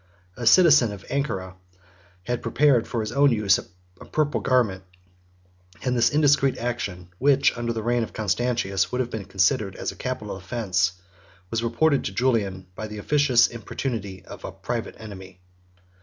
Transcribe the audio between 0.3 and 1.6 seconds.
A citizen of Ancyra